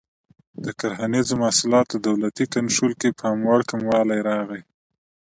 [0.63, 4.61] د کرنیزو محصولاتو دولتي کنټرول کې پاموړ کموالی راغی.